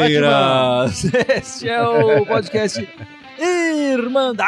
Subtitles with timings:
[0.00, 1.04] Palmeiras!
[1.28, 2.88] Este é o podcast
[3.38, 4.40] Irmandade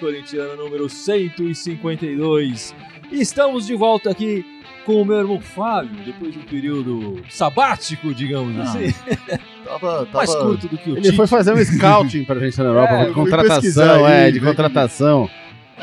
[0.00, 2.74] Corintiana número 152.
[3.12, 4.44] Estamos de volta aqui
[4.84, 8.92] com o meu irmão Fábio, depois de um período sabático, digamos Ah, assim.
[9.64, 10.08] Tava, tava...
[10.12, 11.16] Mais curto do que o Ele Tite.
[11.16, 15.30] foi fazer um scouting pra gente na Europa, É, de contratação, é, de que- contratação.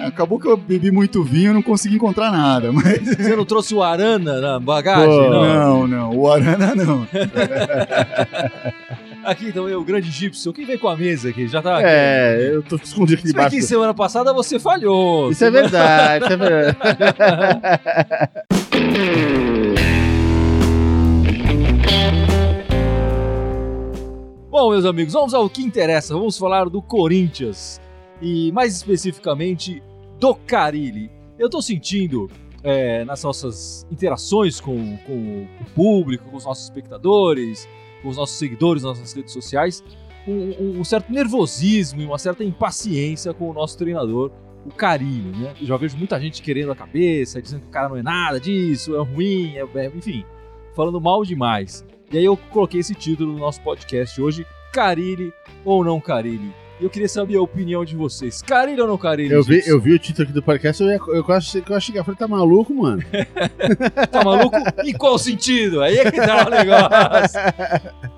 [0.07, 2.99] Acabou que eu bebi muito vinho e não consegui encontrar nada, mas...
[3.17, 5.07] Você não trouxe o Arana na bagagem?
[5.07, 5.29] Pô.
[5.29, 5.43] não.
[5.43, 7.07] Não, não, o Arana não.
[9.23, 10.53] Aqui também o grande Gibson.
[10.53, 11.45] Quem veio com a mesa aqui?
[11.47, 11.83] Já tá aqui.
[11.87, 13.57] É, eu tô escondido aqui Se bem debaixo.
[13.57, 15.29] do- semana passada você falhou.
[15.29, 16.77] Isso é verdade, isso é verdade.
[24.49, 26.13] Bom, meus amigos, vamos ao que interessa.
[26.13, 27.79] Vamos falar do Corinthians
[28.21, 29.81] e mais especificamente
[30.19, 31.09] do Carilli.
[31.37, 32.29] Eu tô sentindo
[32.63, 37.67] é, nas nossas interações com, com o público, com os nossos espectadores,
[38.01, 39.83] com os nossos seguidores nas nossas redes sociais,
[40.27, 44.31] um, um- certo nervosismo e uma certa impaciência com o nosso treinador,
[44.65, 45.53] o Carilli, né?
[45.59, 48.39] Eu já vejo muita gente querendo a cabeça, dizendo que o cara não é nada
[48.39, 50.25] disso, é ruim, é, é- enfim,
[50.75, 51.85] falando mal demais.
[52.11, 55.31] E aí eu coloquei esse título no nosso podcast hoje, Carilli
[55.63, 56.53] ou não Carilli.
[56.79, 58.41] E eu queria saber a opinião de vocês.
[58.41, 59.33] Carilli ou não Carilli?
[59.33, 61.91] Eu vi, eu vi o título aqui do podcast, eu, ia, eu quase eu achei
[61.91, 63.03] que eu falei, tá maluco, mano?
[64.09, 64.55] Tá maluco?
[64.85, 65.81] em qual sentido?
[65.81, 67.39] Aí é que tá o negócio.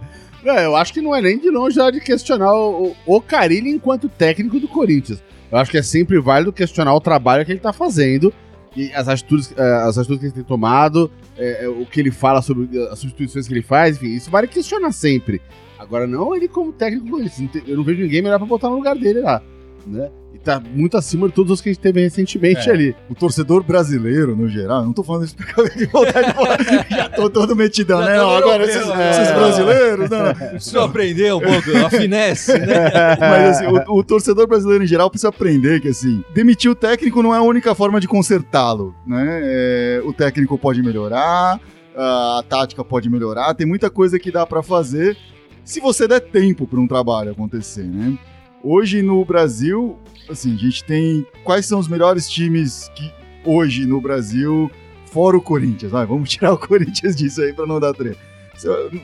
[0.43, 3.15] Não, eu acho que não é nem de longe a hora de questionar o, o,
[3.17, 5.21] o Carilli enquanto técnico do Corinthians.
[5.51, 8.33] Eu acho que é sempre válido questionar o trabalho que ele tá fazendo
[8.75, 12.09] e as atitudes, eh, as atitudes que ele tem tomado, eh, eh, o que ele
[12.09, 15.41] fala sobre as substituições que ele faz, enfim, isso vale questionar sempre.
[15.81, 17.19] Agora, não ele como técnico
[17.67, 19.41] Eu não vejo ninguém melhor pra botar no lugar dele lá,
[19.87, 20.11] né?
[20.31, 22.71] E tá muito acima de todos os que a gente teve recentemente É.
[22.71, 22.95] ali.
[23.09, 26.57] O torcedor brasileiro, no geral, não tô falando isso por causa de vontade de falar,
[26.89, 28.15] já tô todo metidão, né?
[28.15, 29.09] Não, agora esses, né?
[29.09, 30.33] esses brasileiros, não, não.
[30.33, 32.91] Preciso aprender um pouco a finesse, né?
[33.19, 37.23] Mas assim, o, o torcedor brasileiro em geral precisa aprender que assim, demitir o técnico
[37.23, 39.39] não é a única forma de consertá-lo, né?
[39.43, 41.59] É, o técnico pode melhorar,
[41.95, 45.17] a tática pode melhorar, tem muita coisa que dá pra fazer
[45.63, 48.17] se você der tempo para um trabalho acontecer, né?
[48.63, 49.97] Hoje no Brasil,
[50.29, 53.11] assim, a gente tem quais são os melhores times que
[53.43, 54.69] hoje no Brasil,
[55.05, 58.19] fora o Corinthians, vai, vamos tirar o Corinthians disso aí pra não dar treta.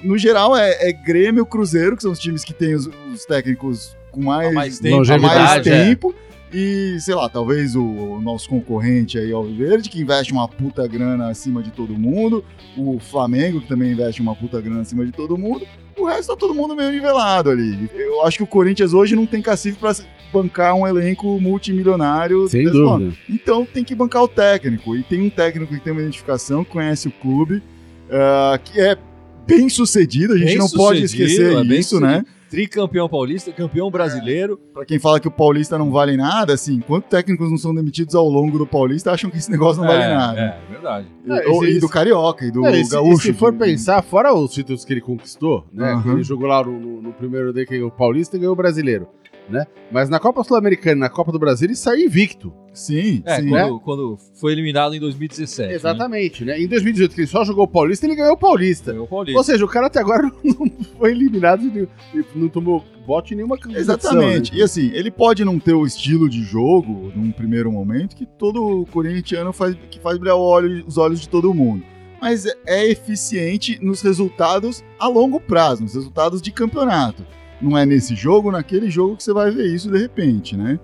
[0.03, 3.97] No geral é, é Grêmio, Cruzeiro, que são os times que têm os, os técnicos
[4.11, 5.85] com mais, mais tempo, há mais longevidade, é.
[5.85, 6.13] tempo.
[6.53, 11.29] E, sei lá, talvez o, o nosso concorrente aí, Alviverde, que investe uma puta grana
[11.29, 12.43] acima de todo mundo.
[12.77, 15.67] O Flamengo, que também investe uma puta grana acima de todo mundo.
[15.97, 17.89] O resto tá todo mundo meio nivelado ali.
[17.95, 19.95] Eu acho que o Corinthians hoje não tem cacife pra
[20.31, 22.47] bancar um elenco multimilionário.
[22.47, 23.15] Sem dúvida.
[23.27, 24.95] Então tem que bancar o técnico.
[24.95, 27.63] E tem um técnico que tem uma identificação, conhece o clube,
[28.11, 28.97] ah, que é
[29.45, 30.33] bem sucedido.
[30.33, 32.23] A gente Bem não pode sucedido, esquecer é isso, né?
[32.49, 34.57] Tricampeão paulista, campeão brasileiro.
[34.73, 38.15] Pra quem fala que o Paulista não vale nada, assim, quantos técnicos não são demitidos
[38.15, 40.39] ao longo do Paulista acham que esse negócio não vale é, nada.
[40.39, 41.07] É, é verdade.
[41.25, 43.29] E, É, ou- esse- e do Carioca, e do É, e se, Gaúcho.
[43.29, 45.99] e se for do- pensar, fora os títulos que ele conquistou, né?
[46.03, 48.53] Que Ele jogou lá no, no- no primeiro dele, que ganhou o Paulista e ganhou
[48.53, 49.07] o Brasileiro,
[49.49, 49.65] né?
[49.91, 52.53] Mas na Copa Sul-Americana e na Copa do Brasil ele saiu invicto.
[52.77, 53.49] Sim, É, sim.
[53.49, 55.73] quando, quando foi eliminado em 2017.
[55.73, 56.61] Exatamente, né?
[56.61, 58.91] Em 2018, que ele só jogou o Paulista, ele ganhou o Paulista.
[58.91, 58.93] Né?
[58.93, 59.37] Ganhou o Paulista.
[59.39, 61.87] Ou seja, o cara até agora não foi eliminado, e
[62.35, 64.51] não tomou bote em nenhuma competição, Exatamente.
[64.51, 64.59] né?
[64.59, 68.85] E assim, ele pode não ter o estilo de jogo num primeiro momento que todo
[68.91, 71.83] corintiano faz, que faz brilhar olho- os olhos de todo mundo.
[72.21, 77.25] Mas é- é eficiente nos resultados a longo prazo, nos resultados de campeonato.
[77.61, 80.79] Não é nesse jogo, naquele jogo que você vai ver isso de repente, né?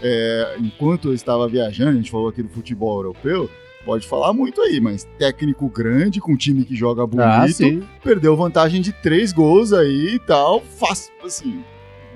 [0.00, 3.50] É, enquanto eu estava viajando, a gente falou aqui do futebol europeu,
[3.84, 7.82] pode falar muito aí, mas técnico grande, com time que joga bonito, Ah, sim.
[8.02, 11.64] perdeu vantagem de três gols aí e tal, faz, assim,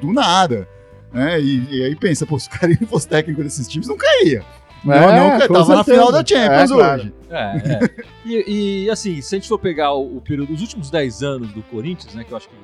[0.01, 0.69] do nada.
[1.12, 1.41] Né?
[1.41, 4.45] E, e aí pensa, pô, se o cara não fosse técnico desses times, não caía.
[4.85, 5.85] Não, É, não, tava na certeza.
[5.85, 7.01] final da Champions É, claro.
[7.03, 7.12] hoje.
[7.31, 8.05] É, é.
[8.25, 11.53] E, e, assim, se a gente for pegar o, o período, os últimos 10 anos
[11.53, 12.55] do Corinthians, né, que eu acho que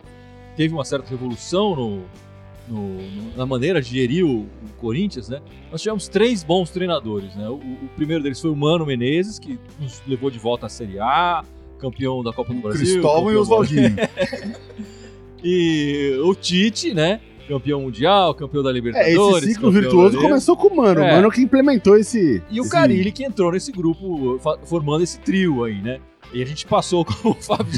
[0.57, 2.03] teve uma certa revolução no,
[2.69, 4.49] no- na maneira de gerir o, o
[4.79, 5.41] Corinthians, né?
[5.73, 7.49] Nós tivemos três bons treinadores, né?
[7.49, 10.99] O, o primeiro deles foi o Mano Menezes, que nos levou de volta à Série
[10.99, 11.45] A,
[11.79, 12.81] campeão da Copa do Brasil.
[12.87, 13.95] Cristóvão e Oswaldinho.
[15.43, 17.21] E o Tite, né?
[17.47, 19.45] Campeão mundial, campeão da É, Libertadores.
[19.45, 20.29] esse ciclo virtuoso brasileiro.
[20.29, 21.01] começou com o Mano.
[21.01, 21.13] É.
[21.13, 22.43] O Mano que implementou esse.
[22.51, 26.01] E o Carilli que entrou nesse grupo, formando esse trio aí, né?
[26.35, 27.73] E a gente passou, como o Fábio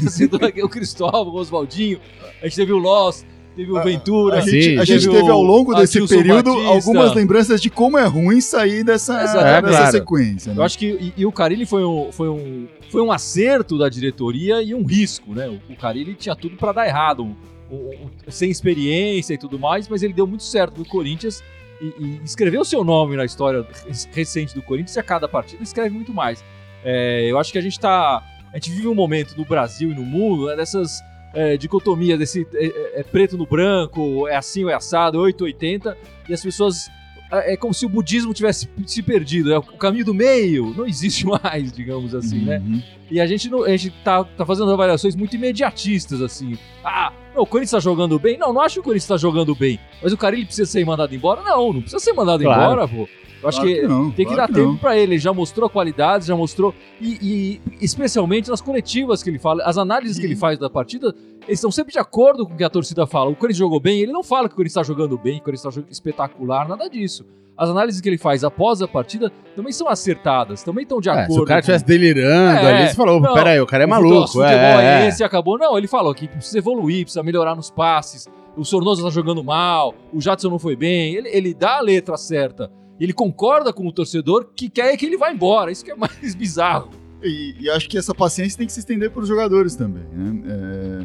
[0.45, 1.99] aqui, o Cristóvão, o Oswaldinho,
[2.41, 3.25] a gente teve o Loss,
[3.55, 4.37] teve o Ventura.
[4.37, 6.69] A gente, Sim, a gente teve ao longo desse Adilson período Batista.
[6.73, 9.13] algumas lembranças de como é ruim sair dessa.
[9.19, 9.91] É, dessa claro.
[9.91, 10.53] sequência.
[10.53, 10.59] né?
[10.59, 13.89] Eu acho que e, e o Carilli foi um, foi, um, foi um acerto da
[13.89, 15.47] diretoria e um risco, né?
[15.47, 17.35] O, o Carilli tinha tudo para dar errado, um-
[17.71, 17.75] um-
[18.05, 21.43] um- sem experiência e tudo mais, mas ele deu muito certo no Corinthians
[21.81, 23.65] e, e escreveu seu nome na história
[24.13, 26.43] recente do Corinthians e a cada partida escreve muito mais.
[26.83, 28.23] É, eu acho que a gente tá.
[28.53, 30.99] A gente vive um momento no Brasil e no mundo né, dessas
[31.33, 35.97] é, dicotomias, desse é, é- é preto no branco, é assim ou é assado, 880,
[36.29, 36.89] e as pessoas
[37.31, 39.53] é é como se o budismo tivesse se perdido.
[39.53, 42.57] É o caminho do meio não existe mais, digamos assim, né?
[42.59, 42.81] Uhum.
[43.09, 46.57] E a gente, não, a gente tá, tá fazendo avaliações muito imediatistas, assim.
[46.83, 48.37] Ah, não, o Corinthians tá jogando bem?
[48.37, 49.79] Não, não acho que o Corinthians tá jogando bem.
[50.01, 51.41] Mas o cara ele precisa ser mandado embora?
[51.41, 52.61] Não, não precisa ser mandado Claro.
[52.61, 53.07] embora, pô.
[53.41, 54.77] Eu acho Claro que, não, tem que claro dar tempo não.
[54.77, 55.13] pra ele.
[55.13, 56.75] Ele já mostrou qualidades, já mostrou.
[57.01, 61.15] E, e especialmente nas coletivas que ele fala, as análises que ele faz da partida,
[61.51, 63.29] eles estão sempre de acordo com o que a torcida fala.
[63.29, 65.43] O Corinthians jogou bem, ele não fala que o Corinthians está jogando bem, que o
[65.43, 67.25] Corinthians está jogando espetacular, nada disso.
[67.57, 71.11] As análises que ele faz após a partida também são acertadas, também estão de É,
[71.11, 71.33] acordo.
[71.33, 73.83] se o cara com- estivesse delirando É, ali, você falou, não, pera aí, o cara
[73.83, 74.27] é o maluco.
[74.27, 75.07] futebol é, é, é.
[75.09, 75.57] esse e acabou.
[75.59, 78.27] Não, ele falou que precisa evoluir, precisa melhorar nos passes.
[78.57, 81.13] O Sornosa tá jogando mal, o Jadson não foi bem.
[81.15, 82.71] Ele, ele dá a letra certa.
[82.99, 85.71] Ele concorda com o torcedor que quer que ele vá embora.
[85.71, 86.89] Isso que é mais bizarro.
[87.23, 90.41] E, e acho que essa paciência tem que se estender para os jogadores também, né?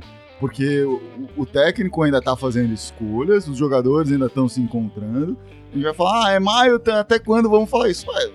[0.00, 1.00] É, porque o,
[1.36, 5.36] o técnico ainda está fazendo escolhas, os jogadores ainda estão se encontrando.
[5.70, 8.06] A gente vai falar, ah, é maio, tá- até quando vamos falar isso?
[8.10, 8.30] Ué,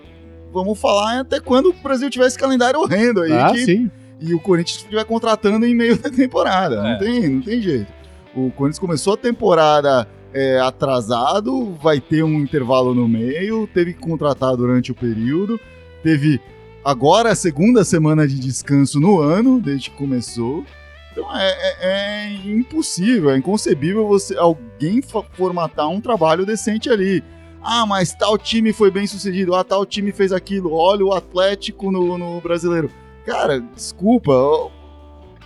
[0.51, 3.91] vamos falar até quando o Brasil tiver esse calendário horrendo aí, Ah, que- sim.
[4.19, 6.75] e o Corinthians estiver contratando em meio da temporada.
[6.75, 6.91] É.
[6.93, 7.91] Não, tem, não tem jeito.
[8.35, 13.99] O Corinthians começou a temporada é, atrasado, vai ter um intervalo no meio, teve que
[13.99, 15.59] contratar durante o período,
[16.01, 16.39] teve
[16.85, 20.63] agora a segunda semana de descanso no ano, desde que começou.
[21.11, 25.01] Então é, é- é impossível, é inconcebível você alguém
[25.33, 27.23] formatar um trabalho decente ali.
[27.61, 31.91] Ah, mas tal time foi bem sucedido, ah, tal time fez aquilo, olha o Atlético
[31.91, 32.89] no, no brasileiro.
[33.25, 34.31] Cara, desculpa.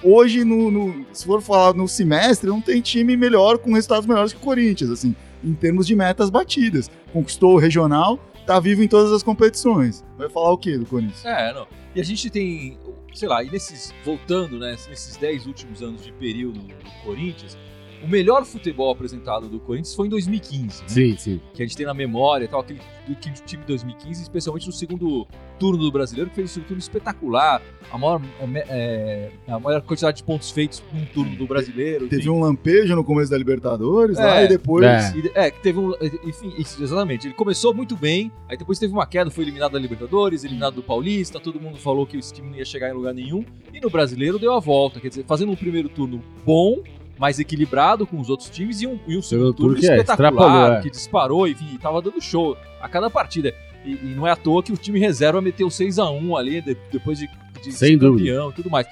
[0.03, 4.31] Hoje, no, no- se for falar no semestre, não tem time melhor, com resultados melhores
[4.33, 6.89] que o Corinthians, assim, em termos de metas batidas.
[7.11, 10.03] Conquistou o regional, tá vivo em todas as competições.
[10.17, 11.25] Vai falar o quê do Corinthians?
[11.25, 11.67] É, não.
[11.95, 12.77] E a gente tem,
[13.13, 17.57] sei lá, e nesses, voltando, né, nesses 10 últimos anos de período do Corinthians,
[18.03, 20.89] o melhor futebol apresentado do Corinthians foi em 2015, né?
[20.89, 21.41] Sim, sim.
[21.53, 24.73] que a gente tem na memória e tal, aquele, aquele time de 2015, especialmente no
[24.73, 25.27] segundo
[25.57, 27.61] turno do brasileiro, que fez um segundo turno espetacular,
[27.91, 28.21] a maior,
[28.69, 32.07] é, a maior quantidade de pontos feitos num turno do brasileiro.
[32.07, 32.29] Teve enfim.
[32.29, 34.85] um lampejo no começo da Libertadores, É, lá, e depois...
[34.85, 35.13] é.
[35.15, 35.93] E É, que teve um.
[36.23, 37.27] Enfim, isso, exatamente.
[37.27, 40.83] Ele começou muito bem, aí depois teve uma queda, foi eliminado da Libertadores, eliminado do
[40.83, 43.45] Paulista, todo mundo falou que esse time não ia chegar em lugar nenhum.
[43.73, 46.81] E no brasileiro deu a volta, quer dizer, fazendo um primeiro turno bom,
[47.17, 50.81] mais equilibrado com os outros times, e um, e um segundo turno que espetacular, é.
[50.81, 53.53] que disparou, enfim, tava dando show a cada partida.
[53.85, 57.19] E, e não é à toa que o time reserva meteu 6x1 ali, de- depois
[57.19, 57.29] de,
[57.63, 58.87] de Sem campeão e tudo mais.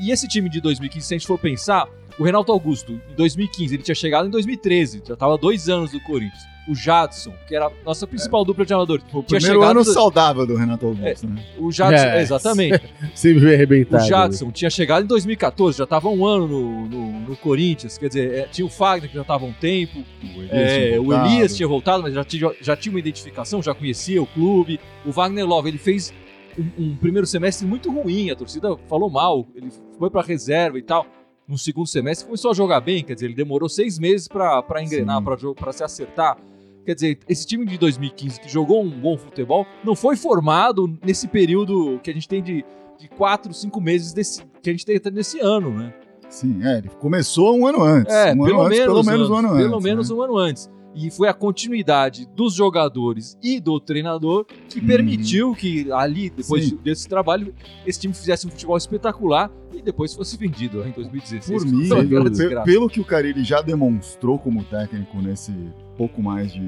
[0.00, 1.86] E esse time de 2015, se a gente for pensar,
[2.18, 6.00] o Renato Augusto, em 2015, ele tinha chegado em 2013, já estava dois anos do
[6.00, 6.42] Corinthians.
[6.68, 9.02] O Jadson, que era a nossa principal dupla de amadores.
[9.10, 11.42] O tinha primeiro ano do- saudável do Renato Augusto, né?
[11.58, 12.20] O Jadson, É.
[12.20, 12.82] exatamente.
[13.14, 14.04] Sempre veio O arrebentado.
[14.06, 17.96] Jadson tinha chegado em 2014, já estava um ano no, no- no Corinthians.
[17.96, 20.04] Quer dizer, é, tinha o Fagner, que já estava há um tempo.
[20.22, 21.28] O Elias, É, tinha o voltado.
[21.30, 24.78] Elias tinha voltado, mas já tinha, já tinha uma identificação, já conhecia o clube.
[25.06, 26.12] O Wagner Love, ele fez
[26.58, 30.82] um, um primeiro semestre muito ruim, a torcida falou mal, ele foi pra reserva e
[30.82, 31.06] tal.
[31.48, 35.22] No segundo semestre começou a jogar bem, quer dizer, ele demorou seis meses pra engrenar,
[35.22, 36.36] pra se acertar.
[36.84, 41.26] Quer dizer, esse time de 2015 que jogou um bom futebol não foi formado nesse
[41.26, 42.64] período que a gente tem de,
[42.98, 45.94] de quatro, cinco meses desse, que a gente tem até nesse ano, né?
[46.28, 48.14] Sim, é, ele começou um ano antes.
[48.14, 49.66] É, um pelo, ano antes, menos, pelo menos um ano antes.
[49.66, 50.16] Pelo menos né?
[50.16, 50.70] um ano antes.
[51.00, 54.86] E foi a continuidade dos jogadores e do treinador que Uhum.
[54.86, 56.78] permitiu que ali, depois Sim.
[56.82, 57.54] desse trabalho,
[57.86, 61.62] esse time fizesse um futebol espetacular e depois fosse vendido em 2016.
[61.62, 65.52] Por mim, pelo, pelo que o Carilli já demonstrou como técnico nesse
[65.96, 66.60] pouco mais de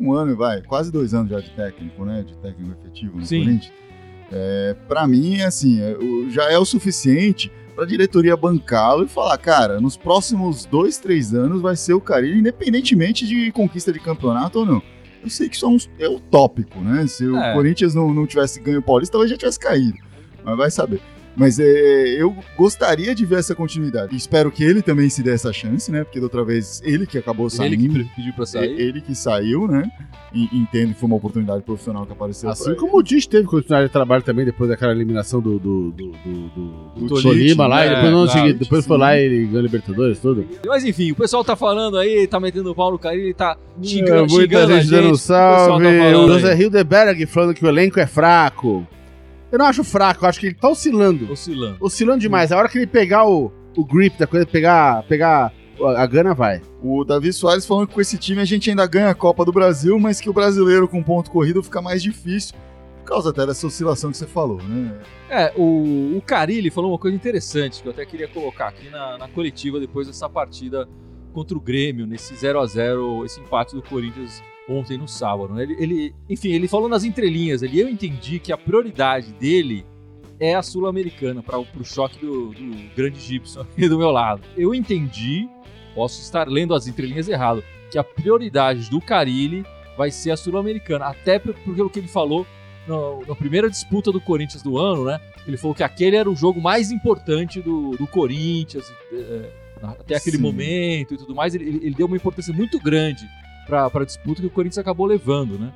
[0.00, 2.24] um ano, vai, quase dois anos já de técnico, né?
[2.26, 3.44] De técnico efetivo no Sim.
[3.44, 3.72] Corinthians.
[4.32, 5.96] É, para mim, assim, é,
[6.30, 11.34] já é o suficiente para a diretoria bancá-lo e falar, cara, nos próximos dois, três
[11.34, 14.82] anos vai ser o Carilli, independentemente de conquista de campeonato ou não.
[15.22, 17.06] Eu sei que isso é, um, é utópico, né?
[17.06, 17.52] Se o É.
[17.52, 19.98] Corinthians não, não tivesse ganho o Paulista, talvez já tivesse caído.
[20.42, 21.00] Mas vai saber.
[21.36, 21.64] Mas é,
[22.20, 24.16] eu gostaria de ver essa continuidade.
[24.16, 26.02] Espero que ele também se dê essa chance, né?
[26.02, 27.74] Porque da outra vez ele que acabou saindo.
[27.74, 28.70] Ele que pediu pra sair.
[28.80, 29.90] Ele que saiu, né?
[30.34, 32.48] E entendo que foi uma oportunidade profissional que apareceu.
[32.50, 36.10] Assim como o Dish teve continuidade de trabalho também depois daquela eliminação do, do, do,
[36.12, 36.48] do,
[36.96, 37.80] do, Do Tolima lá.
[37.80, 37.86] né?
[37.86, 40.46] e depois, no ano Claro, seguinte- depois foi lá e ele ganhou Libertadores, tudo.
[40.66, 44.12] Mas enfim, o pessoal tá falando aí, tá metendo o pau no Carilli, tá xingando,
[44.14, 45.84] É, muita xingando a gente dando salve.
[45.84, 46.32] tá falando o.
[46.40, 48.86] José Hildeberg falando que o elenco é fraco.
[49.56, 51.32] Eu não acho fraco, eu acho que ele tá oscilando.
[51.32, 51.78] Oscilando.
[51.80, 52.52] Oscilando demais.
[52.52, 56.34] A hora que ele pegar o, o grip da coisa, pegar, pegar a a gana,
[56.34, 56.60] vai.
[56.82, 59.52] O Davi Soares falando que com esse time a gente ainda ganha a Copa do
[59.52, 62.54] Brasil, mas que o brasileiro com ponto corrido fica mais difícil.
[62.98, 65.00] Por causa até dessa oscilação que você falou, né?
[65.30, 69.16] É, o, o Carilli falou uma coisa interessante que eu até queria colocar aqui na,
[69.16, 70.86] na coletiva depois dessa partida
[71.32, 75.54] contra o Grêmio, nesse 0 a 0 esse empate do Corinthians ontem no sábado.
[75.54, 75.62] né?
[75.62, 79.84] Ele, ele- enfim, ele falou nas entrelinhas, ele, eu entendi que a prioridade dele
[80.38, 84.42] é a Sul-Americana, para o choque do, do grande Gibson aqui do meu lado.
[84.56, 85.48] Eu entendi,
[85.94, 89.64] posso estar lendo as entrelinhas errado, que a prioridade do Carilli
[89.96, 92.46] vai ser a Sul-Americana, até por- porque o que ele falou
[92.86, 95.20] no- na primeira disputa do Corinthians do ano, né?
[95.46, 99.50] Ele falou que aquele era o jogo mais importante do, do Corinthians, é,
[99.82, 100.42] até aquele Sim.
[100.42, 101.54] momento e tudo mais.
[101.54, 103.24] Ele- ele deu uma importância muito grande
[103.66, 105.72] para a disputa que o Corinthians acabou levando, né?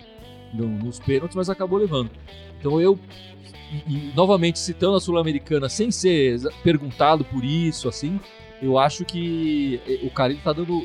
[0.54, 2.10] No- nos pênaltis, mas acabou levando.
[2.58, 2.98] Então eu,
[3.88, 8.18] e, e, novamente citando a Sul-Americana, sem ser perguntado por isso, assim,
[8.60, 10.82] eu acho que eh, o Carilli tá dando.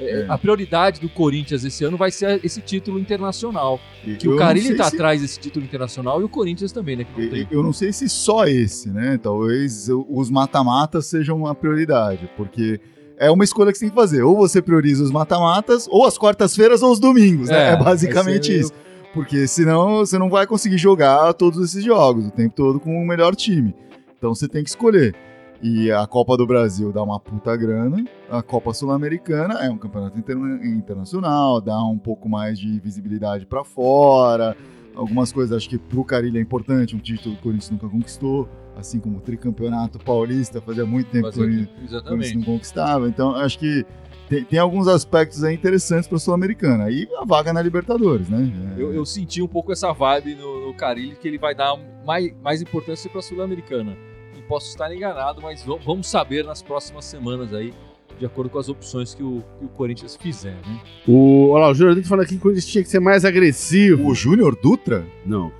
[0.00, 0.26] eh, É.
[0.28, 3.78] A prioridade do Corinthians esse ano vai ser esse título internacional.
[4.02, 6.96] Que Eu o Carilli sei tá se- atrás desse título internacional e o Corinthians também,
[6.96, 7.04] né?
[7.14, 7.46] Que.
[7.50, 9.18] Eu eu não sei se só esse, né?
[9.22, 12.80] Talvez os mata-matas sejam uma prioridade, porque
[13.26, 14.22] é uma escolha que você tem que fazer.
[14.22, 17.70] Ou você prioriza os mata-matas, ou as quartas-feiras ou os domingos, né?
[17.70, 18.72] É, É basicamente isso.
[19.14, 23.06] Porque senão você não vai conseguir jogar todos esses jogos o tempo todo com o
[23.06, 23.74] melhor time.
[24.16, 25.14] Então você tem que escolher.
[25.62, 30.18] E a Copa do Brasil dá uma puta grana, a Copa Sul-Americana é um campeonato
[30.18, 34.56] interna- internacional, dá um pouco mais de visibilidade pra fora.
[34.94, 38.48] Algumas coisas acho que pro Carilho é importante, um título que o Corinthians nunca conquistou,
[38.82, 42.36] assim como o tricampeonato paulista, fazia muito tempo que o Corinthians o Corinthians Exatamente.
[42.36, 43.08] não conquistava.
[43.08, 43.84] Então, acho que
[44.28, 46.90] tem, tem alguns aspectos aí interessantes para a Sul-Americana.
[46.90, 48.50] E a vaga na Libertadores, né?
[48.76, 51.76] É, Eu, eu senti um pouco essa vibe no, no Carilli, que ele vai dar
[52.04, 53.96] mais, mais importância para a Sul-Americana.
[54.36, 57.74] E posso estar enganado, mas vamos saber nas próximas semanas aí,
[58.18, 60.80] de acordo com as opções que o, que o Corinthians fizer, né?
[61.06, 64.08] O, olha lá, o Jurandir falando aqui que o Corinthians tinha que ser mais agressivo.
[64.08, 65.04] O Júnior Dutra?
[65.26, 65.52] Não,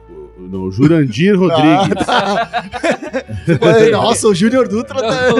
[0.48, 2.06] não, Jurandir Rodrigues.
[3.62, 5.30] Ué, Nossa, o Júnior Dutra tá...
[5.30, 5.38] Não,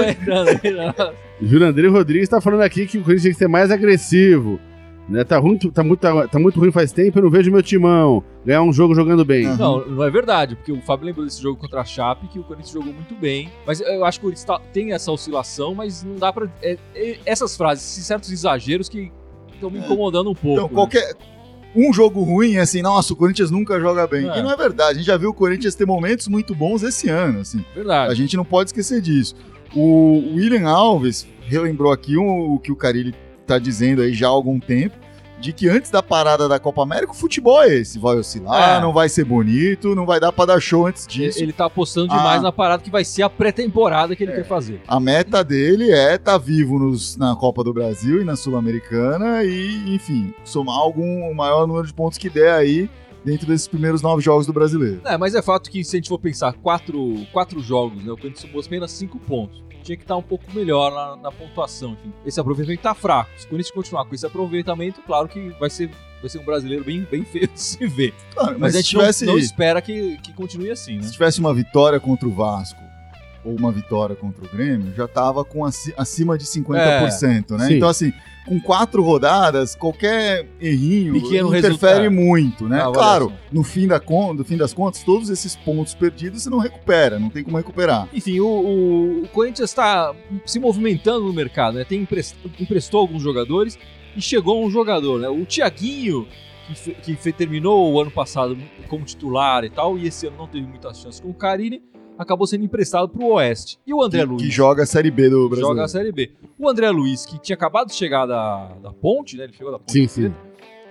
[0.48, 1.14] é.
[1.40, 4.60] Jurandir Rodrigues tá falando aqui que o Corinthians tinha que ser mais agressivo.
[5.08, 5.24] Né?
[5.24, 8.22] Tá, ruim, tá, muito, tá, tá muito ruim faz tempo, eu não vejo meu timão
[8.46, 9.46] ganhar um jogo jogando bem.
[9.46, 9.56] Ah.
[9.56, 12.44] Não, não é verdade, porque o Fábio lembrou desse jogo contra a Chape, que o
[12.44, 13.50] Corinthians jogou muito bem.
[13.66, 16.46] Mas eu acho que o Corinthians tá- tem essa oscilação, mas não dá pra.
[16.62, 19.10] é- é- essas frases, esses certos exageros que
[19.52, 20.70] estão me incomodando um pouco.
[20.72, 21.14] Então, né?
[21.74, 24.28] Um jogo ruim é assim, nossa, o Corinthians nunca joga bem.
[24.28, 24.38] É.
[24.38, 24.90] E não é verdade.
[24.90, 27.64] A gente já viu o Corinthians ter momentos muito bons esse ano, assim.
[27.72, 28.14] A Verdade.
[28.14, 29.34] gente não pode esquecer disso.
[29.74, 33.14] O William Alves relembrou aqui o, o que o Carilli
[33.46, 34.96] tá dizendo aí já há algum tempo,
[35.42, 37.98] de que antes da parada da Copa América, o futebol é esse.
[37.98, 38.80] Vai oscilar, É.
[38.80, 41.42] não vai ser bonito, não vai dar pra dar show antes disso.
[41.42, 42.42] Ele tá apostando demais Ah.
[42.42, 44.36] na parada que vai ser a pré-temporada que ele É.
[44.36, 44.80] quer fazer.
[44.86, 49.94] A meta dele é estar vivo nos- na Copa do Brasil e na Sul-Americana e,
[49.94, 52.88] enfim, somar algum o maior número de pontos que der aí
[53.24, 55.00] dentro desses primeiros nove jogos do brasileiro.
[55.04, 58.10] É, mas é fato que se a gente for pensar quatro, quatro jogos, né?
[58.12, 59.62] O Corinthians somou apenas cinco pontos.
[59.82, 61.92] Tinha que estar um pouco melhor na, na pontuação.
[61.92, 63.30] Enfim, esse aproveitamento tá fraco.
[63.36, 66.84] Se o Corinthians continuar com esse aproveitamento, claro que vai ser, vai ser um brasileiro
[66.84, 68.14] bem, bem feio de se ver.
[68.34, 71.02] Claro, Mas, mas a gente não- tivesse, não, espera que, que continue assim, né?
[71.02, 72.80] se tivesse uma vitória contra o Vasco
[73.44, 77.66] ou uma vitória contra o Grêmio, já tava com aci- acima de 50%, né?
[77.66, 77.74] Sim.
[77.74, 78.12] Então, assim,
[78.46, 82.10] com quatro rodadas, qualquer errinho Pequeno interfere resultado.
[82.10, 82.78] muito, né?
[82.78, 86.50] Na Claro, no fim, da con no fim das contas, todos esses pontos perdidos você
[86.50, 88.08] não recupera, não tem como recuperar.
[88.12, 90.12] Enfim, o, o- o Corinthians está
[90.44, 91.84] se movimentando no mercado, né?
[91.84, 93.78] Tem emprest- emprestou alguns jogadores
[94.16, 95.28] e chegou um jogador, né?
[95.28, 96.26] O Thiaguinho,
[97.04, 98.56] que, que terminou o ano passado
[98.88, 101.80] como titular e tal, e esse ano não teve muitas chances com o Carini,
[102.22, 103.78] acabou sendo emprestado para o Oeste.
[103.86, 105.66] E o André Que, Luiz que joga a Série B do Brasil.
[105.66, 106.30] joga a Série B.
[106.58, 109.44] O André Luiz, que tinha acabado de chegar da, da Ponte, né?
[109.44, 109.92] Ele chegou da Ponte.
[109.92, 110.34] Sim, sim.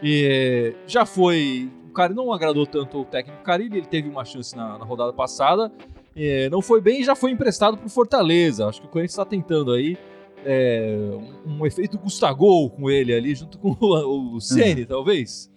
[0.02, 1.70] E eh, já foi.
[1.90, 5.12] O cara não agradou tanto o técnico Carilli, ele teve uma chance na, na rodada
[5.14, 5.72] passada.
[6.16, 8.68] eh, não foi bem e já foi emprestado pro Fortaleza.
[8.68, 9.98] Acho que o Corinthians está tentando aí
[10.46, 11.10] eh,
[11.46, 15.52] um, um efeito Gustagol com ele ali, junto com o, o Ceni, talvez.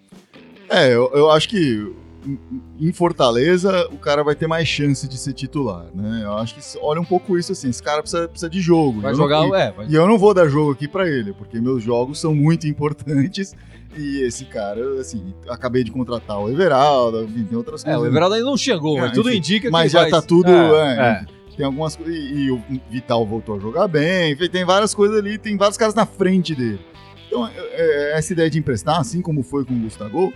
[0.68, 1.92] É, eu, eu acho que
[2.80, 6.22] em- Fortaleza o cara vai ter mais chance de ser titular, né?
[6.24, 9.00] Eu acho que olha um pouco isso assim, esse cara precisa, precisa de jogo.
[9.00, 11.08] Vai Eu não- jogar, e- é, vai E eu não vou dar jogo aqui pra
[11.08, 13.54] ele, porque meus jogos são muito importantes.
[13.96, 18.02] E esse cara, assim, acabei de contratar o Everaldo, tem outras É, coisas.
[18.02, 20.20] o Everaldo ainda não chegou, mas É, tudo enfim, indica que Mas já vai- tá
[20.20, 20.50] tudo.
[20.50, 20.96] É.
[20.96, 21.26] é, é.
[21.56, 22.12] Tem algumas coisas.
[22.12, 25.94] E, e o Vital voltou a jogar bem, tem várias coisas ali, tem vários caras
[25.94, 26.80] na frente dele.
[27.28, 27.52] Então, é,
[28.14, 30.32] é, essa ideia de emprestar, assim como foi com o Gustavo,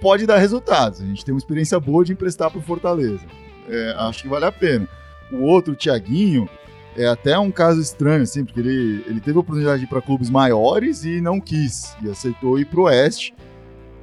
[0.00, 1.00] pode dar resultados.
[1.00, 3.24] A gente tem uma experiência boa de emprestar pro Fortaleza.
[3.68, 4.88] É, acho que vale a pena.
[5.30, 6.48] O outro, o Thiaguinho,
[6.96, 10.02] é até um caso estranho, assim, porque ele, ele teve a oportunidade de ir para
[10.02, 13.34] clubes maiores e não quis, e aceitou ir pro Oeste.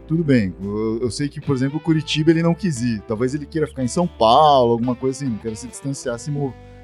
[0.07, 3.01] Tudo bem, eu, eu sei que, por exemplo, o Curitiba ele não quis ir.
[3.07, 6.31] Talvez ele queira ficar em São Paulo, alguma coisa assim, queira se distanciar, se,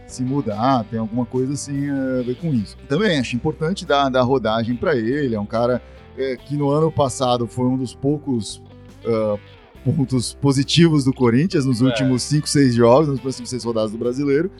[0.08, 2.76] se mudar, tem alguma coisa assim a ver com isso.
[2.90, 5.82] Também acho importante dar, dar rodagem para ele, é um cara
[6.18, 8.62] é, que no ano passado foi um dos poucos
[9.06, 9.38] ah,
[9.84, 11.86] pontos positivos do Corinthians nos É.
[11.86, 14.52] últimos 5, 6 jogos, nas próximas 6 rodadas do Brasileiro.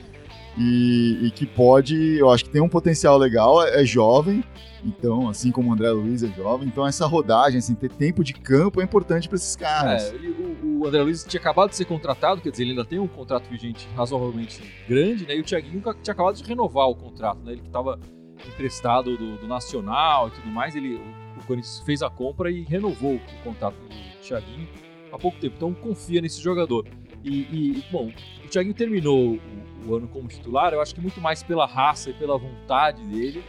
[0.58, 4.44] E, e que pode, eu acho que tem um potencial legal, é, é jovem,
[4.84, 8.34] então, assim como o André Luiz é jovem, então essa rodagem, assim, ter tempo de
[8.34, 10.12] campo é importante para esses caras.
[10.12, 10.16] É,
[10.62, 13.06] o, o André Luiz tinha acabado de ser contratado, quer dizer, ele ainda tem um
[13.08, 15.36] contrato vigente razoavelmente grande, né?
[15.36, 17.52] E o Thiaguinho tinha acabado de renovar o contrato, né?
[17.52, 17.98] Ele que estava
[18.46, 22.62] emprestado do, do Nacional e tudo mais, ele, o, o Corinthians fez a compra e
[22.62, 24.68] renovou o contrato do Thiaguinho
[25.12, 25.54] há pouco tempo.
[25.56, 26.86] Então confia nesse jogador.
[27.24, 28.10] E, e, bom,
[28.44, 29.40] o Thiaguinho terminou o,
[29.90, 33.42] o ano como titular, eu acho que muito mais pela raça e pela vontade dele,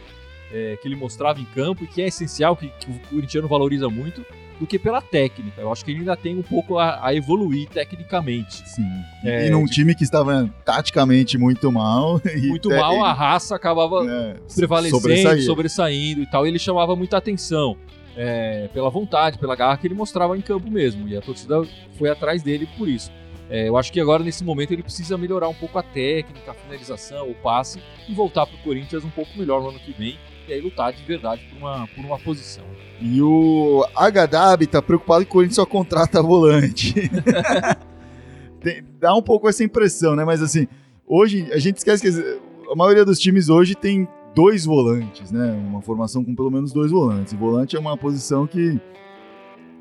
[0.52, 3.88] é, que ele mostrava em campo e que é essencial, que, que o corintiano valoriza
[3.88, 4.24] muito,
[4.60, 5.60] do que pela técnica.
[5.60, 8.62] Eu acho que ele ainda tem um pouco a, a evoluir tecnicamente.
[8.68, 8.86] Sim.
[9.24, 12.20] É, e num de- time que estava taticamente muito mal.
[12.46, 17.16] Muito te- mal, a raça acabava é, prevalecendo, sobressaindo e tal, e ele chamava muita
[17.16, 17.76] atenção.
[18.16, 21.08] É, pela vontade, pela garra que ele mostrava em campo mesmo.
[21.08, 21.62] E a torcida
[21.98, 23.10] foi atrás dele por isso.
[23.50, 26.54] É, eu acho que agora, nesse momento, ele precisa melhorar um pouco a técnica, a
[26.54, 27.78] finalização, o passe
[28.08, 30.18] e voltar para o Corinthians um pouco melhor no ano que vem.
[30.48, 32.64] E aí lutar de verdade por uma, por uma posição.
[33.00, 36.94] E o Agadabi tá preocupado que o Corinthians só contrata volante.
[38.60, 40.24] Tem- dá um pouco essa impressão, né?
[40.24, 40.66] Mas assim,
[41.06, 42.40] hoje a gente esquece que
[42.70, 45.52] a maioria dos times hoje tem dois volantes, né?
[45.52, 47.32] Uma formação com pelo menos dois volantes.
[47.32, 48.80] E volante é uma posição que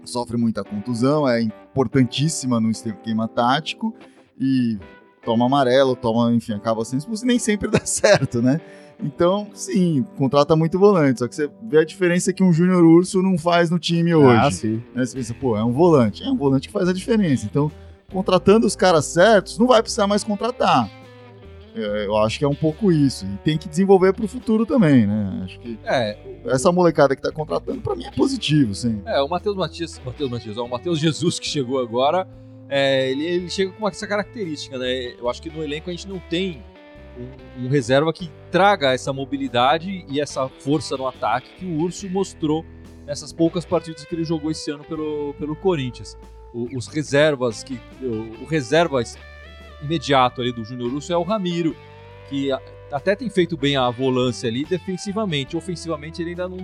[0.05, 3.93] sofre muita contusão, é importantíssima no esquema tático
[4.39, 4.77] e
[5.23, 8.60] toma amarelo, toma, enfim, acaba sendo expulso e nem sempre dá certo, né?
[9.01, 13.21] Então, sim, contrata muito volante, só que você vê a diferença que um Júnior Urso
[13.21, 14.39] não faz no time hoje.
[14.39, 14.84] Ah, sim.
[14.93, 15.06] Né?
[15.06, 16.23] Você pensa, pô, é um volante.
[16.23, 17.45] É um volante que faz a diferença.
[17.45, 17.71] Então,
[18.12, 20.89] contratando os caras certos, não vai precisar mais contratar.
[21.75, 23.25] Eu acho que é um pouco isso.
[23.25, 25.41] E tem que desenvolver pro futuro também, né?
[25.43, 29.01] Acho que É, essa molecada que tá contratando, pra mim, é positivo, sim.
[29.05, 32.27] É, o Matheus Matias, Matheus Matias, ó, o Matheus Jesus que chegou agora,
[32.69, 35.13] é, ele, ele chega com essa característica, né?
[35.19, 36.62] Eu acho que no elenco a gente não tem
[37.59, 42.07] um, um reserva que traga essa mobilidade e essa força no ataque que o Urso
[42.09, 42.63] mostrou
[43.05, 46.17] nessas poucas partidas que ele jogou esse ano pelo, pelo Corinthians.
[46.53, 49.01] O- os reservas que o, o reserva
[49.84, 51.76] imediato ali do Júnior Urso é o Ramiro,
[52.30, 52.60] que a-
[52.91, 55.58] até tem feito bem a volância ali defensivamente.
[55.58, 56.58] Ofensivamente ele ainda não,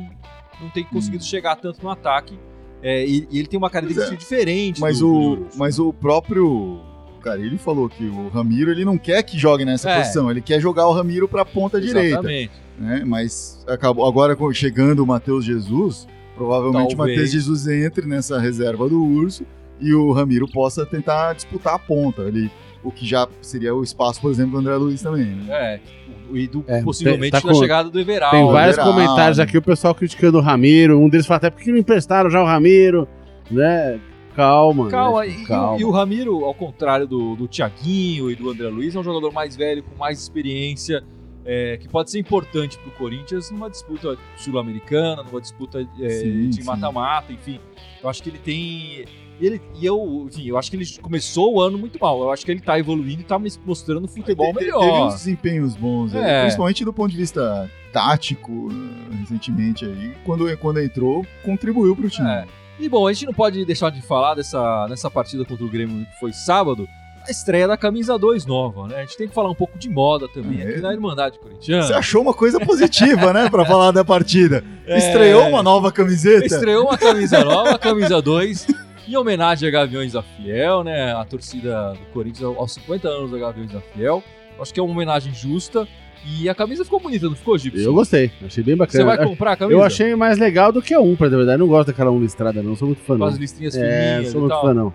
[0.62, 2.38] não tem conseguido chegar tanto no ataque.
[2.82, 4.80] É, e, e ele tem uma característica diferente.
[4.80, 6.80] Mas do o, mas o próprio.
[7.22, 9.98] Cara, ele falou que o Ramiro ele não quer que jogue nessa É.
[10.00, 12.08] posição, ele quer jogar o Ramiro pra ponta direita.
[12.16, 12.52] Exatamente.
[12.78, 13.04] Né?
[13.06, 17.18] Mas acabou, agora chegando o Matheus Jesus, provavelmente o Talvez.
[17.18, 19.46] Matheus Jesus entre nessa reserva do Urso
[19.82, 22.50] e o Ramiro possa tentar disputar a ponta ali.
[22.84, 25.26] O que já seria o espaço, por exemplo, do André Luiz também.
[25.26, 25.46] Né?
[25.50, 25.80] É,
[26.32, 28.38] e do, É, possivelmente tá com- chegada do Everaldo.
[28.38, 29.02] Tem vários Everaldo.
[29.02, 30.98] comentários aqui, o pessoal criticando o Ramiro.
[31.00, 33.08] Um deles fala até porque não emprestaram já o Ramiro,
[33.52, 34.00] né?
[34.36, 34.90] Calma.
[34.90, 35.28] Calma, né?
[35.30, 35.80] e, Calma.
[35.80, 39.34] e o Ramiro, ao contrário do, do Thiaguinho e do André Luiz, é um jogador
[39.34, 41.04] mais velho, com mais experiência,
[41.44, 46.50] é, que pode ser importante para o Corinthians numa disputa sul-americana, numa disputa é, Sim,
[46.50, 47.60] de mata-mata, enfim.
[48.02, 49.04] Eu acho que ele tem.
[49.40, 52.22] E, ele, e eu, enfim, eu acho que ele começou o ano muito mal.
[52.22, 54.80] Eu acho que ele tá evoluindo e tá mostrando futebol Te- te- melhor.
[54.82, 56.42] Teve uns desempenhos bons, aí, É.
[56.42, 60.14] principalmente do ponto de vista tático, eh, recentemente aí.
[60.26, 62.28] Quando, quando entrou, contribuiu pro time.
[62.30, 62.46] É.
[62.80, 66.06] E bom, a gente não pode deixar de falar dessa, nessa partida contra o Grêmio
[66.06, 66.88] que foi sábado,
[67.28, 68.96] a estreia da camisa 2 nova, né?
[68.98, 70.70] A gente tem que falar um pouco de moda também, É.
[70.70, 71.84] aqui na Irmandade Corintiana.
[71.84, 74.64] Você achou uma coisa positiva, né, pra falar da partida.
[74.88, 74.98] É.
[74.98, 76.46] Estreou uma nova camiseta.
[76.48, 78.66] Estreou uma camisa nova, a camisa 2,
[79.10, 81.14] em homenagem a Gaviões da Fiel, né?
[81.14, 84.24] A torcida do Corinthians aos 50 anos da Gaviões da Fiel.
[84.60, 85.88] Acho que é uma homenagem justa.
[86.26, 87.80] E a camisa ficou bonita, não ficou, Gibson?
[87.80, 89.06] Eu gostei, achei bem Você bacana.
[89.06, 89.80] vai comprar a camisa?
[89.80, 91.54] Eu achei mais legal do que a um, pra verdade.
[91.54, 92.76] Eu não gosto daquela um listrada, não.
[92.76, 93.28] Sou muito fã, Com não.
[93.28, 94.62] as listrinhas É, fininhas sou e muito tal.
[94.62, 94.94] fã, não.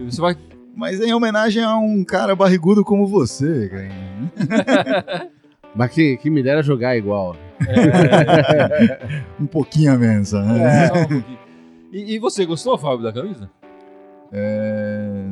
[0.00, 0.36] Você vai.
[0.76, 5.30] Mas em homenagem a um cara barrigudo como você, cara.
[5.76, 7.36] Mas que, que me dera jogar igual.
[9.40, 10.88] Um pouquinho a menos, né?
[10.88, 11.38] Só um pouquinho.
[11.94, 13.48] E, e você gostou, Fábio, da camisa?
[14.32, 15.24] É...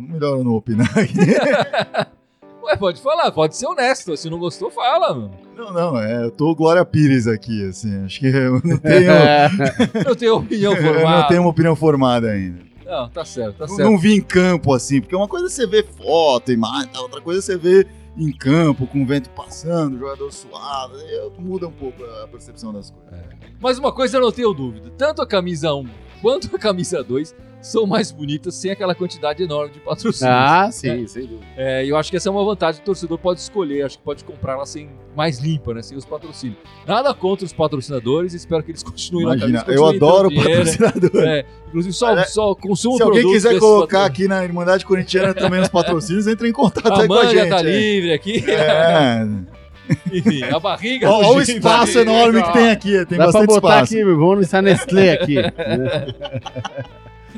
[0.00, 1.12] Melhor eu não opinar aqui.
[2.64, 4.16] Ué, pode falar, pode ser honesto.
[4.16, 5.30] Se não gostou, fala, mano.
[5.54, 8.02] Não, não, é, eu tô Glória Pires aqui, assim.
[8.02, 9.12] Acho que eu não tenho,
[10.06, 11.20] Não tenho opinião eu formada.
[11.20, 12.64] não tenho uma opinião formada ainda.
[12.86, 13.90] Não, tá certo, tá Não, certo.
[13.90, 17.40] não vi em campo, assim, porque uma coisa é você vê foto, imagem, outra coisa
[17.40, 20.94] é você vê em campo, com o vento passando, jogador suado,
[21.38, 23.20] muda um pouco a percepção das coisas.
[23.60, 27.34] Mas uma coisa eu não tenho dúvida: tanto a camisa 1 quanto a camisa 2
[27.60, 30.22] são mais bonitas sem aquela quantidade enorme de patrocínios.
[30.22, 31.46] ah, sim, sem dúvida.
[31.56, 33.82] É, e eu acho que essa é uma vantagem o torcedor pode escolher.
[33.82, 35.82] Acho que pode comprar ela sem, mais limpa, né?
[35.82, 36.58] Sem os patrocínios.
[36.86, 39.80] Nada contra os patrocinadores, espero que eles continuem Imagina, na camisa.
[39.80, 40.64] eu adoro dinheiro.
[40.64, 41.22] patrocinador.
[41.24, 45.60] É, inclusive, só, Olha, só consuma Se alguém quiser colocar aqui na Irmandade Corintiana também
[45.60, 47.48] os patrocínios, entre em contato A aí com a manga gente.
[47.48, 47.62] tá é.
[47.62, 48.44] livre aqui.
[48.48, 49.26] É.
[50.12, 51.10] Enfim, a barriga.
[51.10, 52.00] Olha o espaço barriga.
[52.00, 53.94] enorme que tem aqui, tem Dá pra bastante botar espaço.
[53.94, 55.36] aqui, vamos nessa Nestlé aqui.
[55.42, 55.52] né?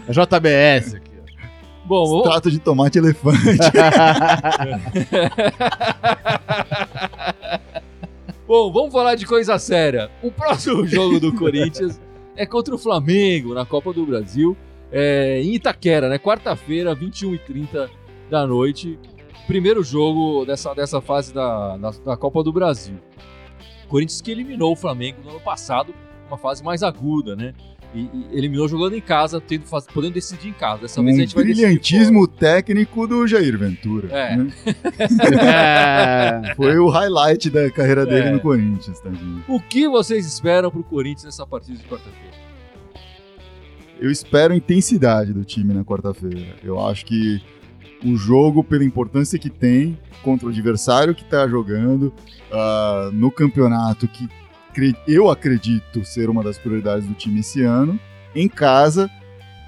[0.09, 1.09] A JBS aqui.
[1.85, 3.39] Bom, vamos, Extrato de tomate elefante.
[8.47, 10.11] Bom, vamos falar de coisa séria.
[10.23, 12.01] O próximo jogo do Corinthians
[12.37, 14.57] é contra o Flamengo na Copa do Brasil,
[14.93, 16.19] é, em Itaquera, né?
[16.19, 17.89] Quarta-feira, 21h30
[18.31, 18.99] da noite.
[19.49, 22.95] Primeiro jogo dessa, dessa fase da, da, da Copa do Brasil.
[23.89, 25.93] Corinthians que eliminou o Flamengo no ano passado,
[26.29, 27.55] uma fase mais aguda, né?
[27.95, 30.83] E, e eliminou jogando em casa, tendo, faz- podendo decidir em casa.
[30.83, 34.09] Dessa vez a Um gente vai brilhantismo técnico do Jair Ventura.
[34.15, 34.37] É.
[34.37, 34.53] né?
[36.51, 38.31] É, Foi o highlight da carreira dele É.
[38.33, 39.01] no Corinthians.
[39.01, 39.43] tadinho.
[39.47, 39.57] fora.
[39.59, 42.37] O que vocês esperam pro Corinthians nessa partida de quarta-feira?
[43.99, 46.57] Eu espero a intensidade do time na quarta-feira.
[46.63, 47.41] Eu acho que
[48.05, 52.13] o jogo, pela importância que tem contra o adversário que está jogando,
[52.53, 54.29] ah, no campeonato que
[55.07, 57.99] eu acredito ser uma das prioridades do time esse ano,
[58.35, 59.11] em casa,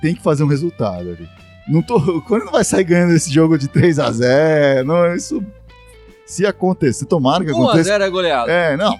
[0.00, 1.28] tem que fazer um resultado ali.
[1.68, 5.14] Não tô, o Corinthians não vai sair ganhando esse jogo de 3 a 0 não,
[5.14, 5.44] isso
[6.30, 7.90] se acontecer, tomara que aconteça.
[7.90, 8.52] 1x0 é goleada.
[8.52, 8.96] É, não.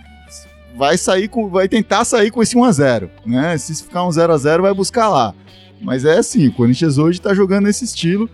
[0.76, 1.48] Vai sair com.
[1.48, 3.08] Vai tentar sair com esse 1x0.
[3.24, 3.56] Né?
[3.56, 5.32] Se ficar um 0x0, vai buscar lá.
[5.80, 8.28] Mas é assim, o Corinthians hoje tá jogando nesse estilo.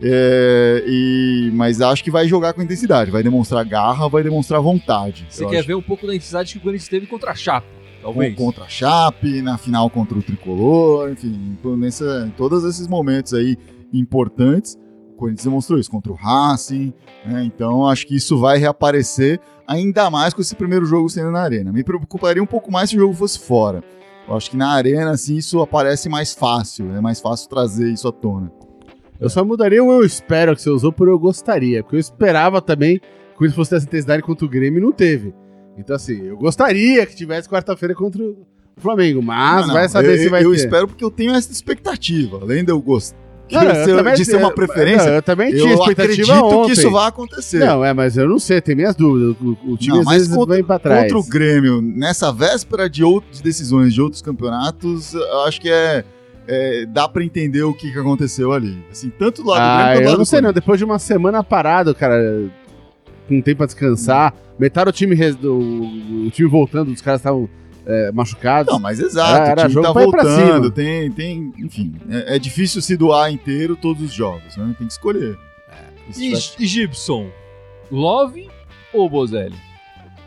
[0.00, 3.10] É, e, mas acho que vai jogar com intensidade.
[3.10, 5.26] Vai demonstrar garra, vai demonstrar vontade.
[5.28, 7.66] Você quer acho ver um pouco da intensidade que o Corinthians teve contra a Chape,
[8.00, 8.36] talvez?
[8.36, 13.56] Contra a Chape, na final contra o Tricolor, enfim, nessa, em todos esses momentos aí
[13.92, 14.78] importantes,
[15.12, 16.92] o Corinthians demonstrou isso contra o Racing,
[17.24, 17.44] né?
[17.44, 21.72] Então acho que isso vai reaparecer ainda mais com esse primeiro jogo sendo na arena.
[21.72, 23.82] Me preocuparia um pouco mais se o jogo fosse fora.
[24.28, 28.06] Eu acho que na arena, assim, isso aparece mais fácil, é mais fácil trazer isso
[28.06, 28.52] à tona.
[29.22, 31.82] Eu só mudaria o eu espero que você usou por eu gostaria.
[31.82, 33.04] Porque eu esperava também que
[33.34, 35.32] o Corinthians fosse ter essa intensidade contra o Grêmio e não teve.
[35.78, 38.36] Então, assim, eu gostaria que tivesse quarta-feira contra o
[38.76, 39.22] Flamengo.
[39.22, 40.56] Mas Não, não, vai saber eu, se vai eu ter.
[40.56, 42.38] espero porque eu tenho essa expectativa.
[42.42, 43.16] Além de eu gostar
[43.50, 46.32] Não, eu de, também- de ser uma preferência, Não, eu também tinha eu expectativa acredito
[46.56, 46.66] ontem.
[46.66, 47.58] que isso vai acontecer.
[47.60, 49.36] Não, é, mas eu não sei, tem minhas dúvidas.
[49.40, 51.02] O, o time Não, às vezes contra- vem pra trás.
[51.12, 55.70] Contra o Grêmio, nessa véspera de, out- de decisões de outros campeonatos, eu acho que
[55.70, 56.04] é,
[56.48, 58.84] é, dá pra entender o que, que aconteceu ali.
[58.90, 60.52] Assim, tanto do lado do Ah, Grêmio quanto do eu lado não do sei não.
[60.52, 62.50] Depois de uma semana parado, cara,
[63.28, 67.48] com tempo pra descansar, metade do time, res- do, o time voltando, os caras estavam
[67.86, 68.72] é, machucados.
[68.72, 70.70] Não, mas exato, Era- era o time jogo tá voltando, cima.
[70.70, 74.74] tem, tem, enfim, é, é difícil se doar inteiro todos os jogos, né?
[74.78, 75.36] Tem que escolher.
[76.08, 77.28] Isso E, vai- e Gibson,
[77.90, 78.48] Love
[78.92, 79.54] ou Bozelli?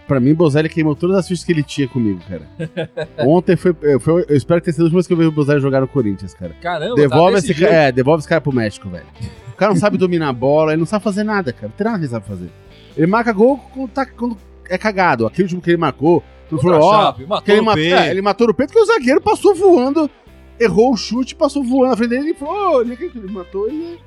[0.07, 2.43] Pra mim, Bozelli queimou todas as fichas que ele tinha comigo, cara.
[3.25, 5.25] Ontem foi, é, foi- Eu espero que tenha sido a última vez que eu vi
[5.25, 6.55] o Bozelli jogar no Corinthians, cara.
[6.61, 7.73] Caramba, Devolve tá esse cara.
[7.73, 9.05] É, devolve esse cara pro México, velho.
[9.51, 11.67] O cara não sabe dominar a bola, ele não sabe fazer nada, cara.
[11.69, 12.49] Não tem nada que ele sabe fazer.
[12.95, 14.37] Ele marca gol quando, tá- quando
[14.69, 15.25] é cagado.
[15.25, 17.13] Aquele último que ele marcou, não falou, ó.
[17.13, 20.09] Que matou ele, é, ele matou no peito porque o zagueiro passou voando,
[20.59, 23.97] errou o chute, passou voando na frente dele e falou, nem acredito, ele matou ele.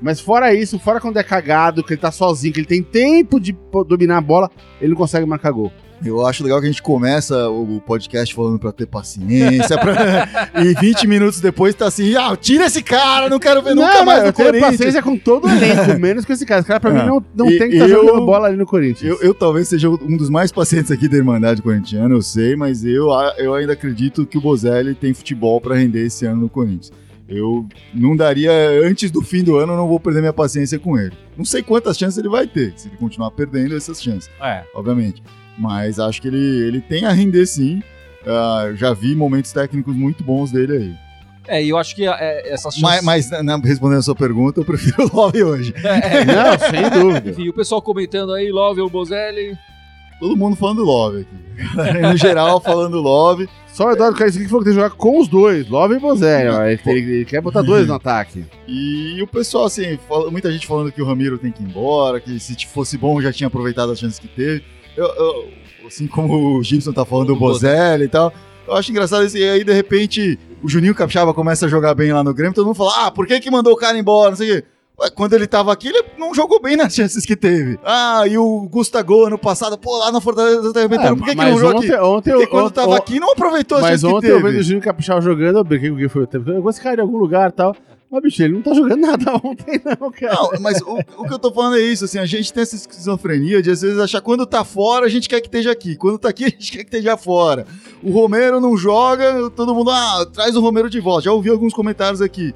[0.00, 3.40] Mas fora isso, fora quando é cagado, que ele tá sozinho, que ele tem tempo
[3.40, 3.56] de
[3.88, 5.72] dominar a bola, ele não consegue marcar gol.
[6.04, 10.28] Eu acho legal que a gente começa o podcast falando pra ter paciência, pra-
[10.64, 14.04] e 20 minutos depois tá assim, ah, tira esse cara, não quero ver nunca não,
[14.04, 14.76] mais mas no eu Corinthians.
[14.76, 16.60] paciência com todo o elenco, menos com esse cara.
[16.60, 16.94] Esse cara pra Ah.
[16.94, 19.10] mim não, não E- tem que estar eu- jogando bola ali no Corinthians.
[19.10, 22.84] Eu, eu talvez seja um dos mais pacientes aqui da Irmandade Corintiana, eu sei, mas
[22.84, 26.92] eu, eu ainda acredito que o Bozelli tem futebol pra render esse ano no Corinthians.
[27.28, 28.50] Eu não daria,
[28.82, 31.12] antes do fim do ano, eu não vou perder minha paciência com ele.
[31.36, 34.62] Não sei quantas chances ele vai ter, se ele continuar perdendo essas chances, É.
[34.74, 35.22] obviamente.
[35.58, 37.82] Mas acho que ele, ele tem a render sim.
[38.26, 40.94] Ah, já vi momentos técnicos muito bons dele aí.
[41.48, 43.30] É, e eu acho que é, essas Mas, chances...
[43.30, 45.74] mas, né, respondendo a sua pergunta, eu prefiro o Love hoje.
[45.82, 46.24] É, é.
[46.24, 47.30] Não, sem dúvida.
[47.30, 49.56] Enfim, o pessoal comentando aí, Love ou Bozelli.
[50.20, 51.98] Todo mundo falando Love aqui.
[52.02, 53.48] no geral, falando Love.
[53.72, 55.98] Só o Eduardo Caio que falou que tem que jogar com os dois, Love e
[56.00, 56.48] Bozelli.
[56.90, 58.44] Ele, ele- ele quer botar dois no ataque.
[58.66, 62.18] E o pessoal, assim, fala- muita gente falando que o Ramiro tem que ir embora,
[62.20, 64.64] que se fosse bom já tinha aproveitado as chances que teve.
[64.96, 65.48] Eu, eu-
[65.86, 68.32] assim como o Gibson tá falando do Do Bozelli e tal.
[68.66, 69.38] Eu acho engraçado isso.
[69.38, 72.66] E aí, de repente, o Juninho Capixaba começa a jogar bem lá no Grêmio, todo
[72.66, 74.30] mundo fala, ah, por que que mandou o cara embora?
[74.30, 74.64] Não sei o quê.
[75.14, 77.78] Quando ele tava aqui, ele não jogou bem nas chances que teve.
[77.84, 81.16] Ah, e o Gustavo ano passado, pô, lá na Fortaleza tá arrebentando.
[81.18, 82.02] por que, que mas não jogou ontem, aqui?
[82.04, 84.36] ontem, Porque quando ontem- tava ontem- aqui, não aproveitou as Mas chances que ontem eu
[84.38, 84.48] teve.
[84.50, 86.50] vendo o Júnior Caprichal jogando, eu brinquei com o que foi o tempo.
[86.50, 87.76] Eu vou esse cara em algum lugar e tal.
[88.10, 90.34] Mas, bicho, ele não tá jogando nada ontem, não, cara.
[90.34, 92.74] Não, mas o, o que eu tô falando é isso, assim, a gente tem essa
[92.74, 96.18] esquizofrenia de às vezes achar quando tá fora a gente quer que esteja aqui, quando
[96.18, 97.66] tá aqui a gente quer que esteja fora.
[98.02, 101.26] O Romero não joga, todo mundo, ah, traz o Romero de volta.
[101.26, 102.54] Já ouvi alguns comentários aqui.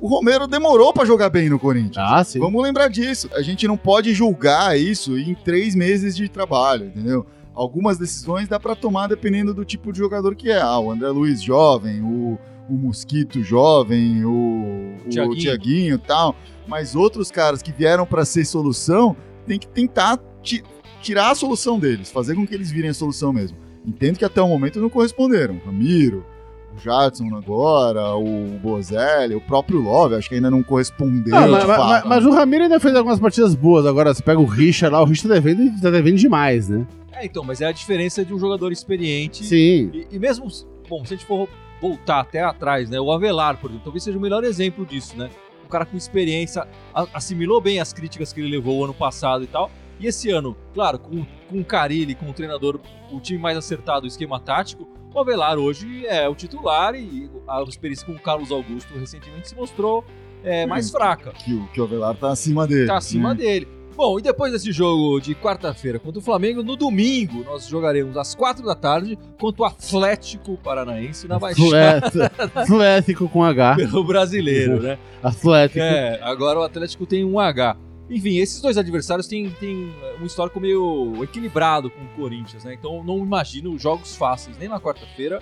[0.00, 1.98] O Romero demorou pra jogar bem no Corinthians.
[1.98, 2.38] Ah, sim.
[2.38, 3.28] Vamos lembrar disso.
[3.34, 7.26] A gente não pode julgar isso em três meses de trabalho, entendeu?
[7.54, 10.60] Algumas decisões dá pra tomar dependendo do tipo de jogador que é.
[10.60, 15.36] Ah, o André Luiz jovem, o, o Mosquito jovem, o, o Thiaguinho.
[15.36, 16.34] Tiaguinho e tal.
[16.66, 19.14] Mas outros caras que vieram pra ser solução,
[19.46, 20.62] tem que tentar ti-
[21.02, 23.58] tirar a solução deles, fazer com que eles virem a solução mesmo.
[23.84, 25.60] Entendo que até o momento não corresponderam.
[25.66, 26.24] Ramiro,
[26.78, 31.34] Jadson agora, o Bozelli, o próprio Love, acho que ainda não correspondeu.
[31.34, 32.08] Não, de mas, mas- fato.
[32.08, 33.84] mas o Ramiro ainda fez algumas partidas boas.
[33.86, 36.86] Agora, você pega o Richard lá, o Richard tá devendo, tá devendo demais, né?
[37.12, 39.44] É, então, mas é a diferença de um jogador experiente.
[39.44, 39.90] Sim.
[39.92, 40.46] E, e mesmo,
[40.88, 41.48] bom, se a gente for
[41.80, 43.00] voltar até atrás, né?
[43.00, 45.28] O Avelar, por exemplo, talvez seja o melhor exemplo disso, né?
[45.64, 46.66] Um cara com experiência,
[47.14, 49.70] assimilou bem as críticas que ele levou o ano passado e tal.
[49.98, 52.80] E esse ano, claro, com, com o Carilli, com o treinador,
[53.12, 57.62] o time mais acertado, o esquema tático, o Avelar hoje é o titular e a
[57.64, 60.04] experiência com o Carlos Augusto recentemente se mostrou
[60.44, 60.92] é, mais Hum.
[60.92, 61.32] fraca.
[61.32, 62.86] que, o- que o Avelar tá acima dele.
[62.86, 63.42] Tá acima né?
[63.42, 63.68] dele.
[63.96, 68.34] Bom, e depois desse jogo de quarta-feira contra o Flamengo, no domingo nós jogaremos às
[68.34, 73.74] quatro da tarde contra o Atlético Paranaense na Baixada Atlético, Atlético com H.
[73.76, 74.96] pelo brasileiro, né?
[75.22, 75.80] Atlético.
[75.80, 77.76] É, agora o Atlético tem um H.
[78.10, 82.74] Enfim, esses dois adversários têm, têm um histórico meio equilibrado com o Corinthians, né?
[82.74, 85.40] Então não imagino jogos fáceis nem na quarta-feira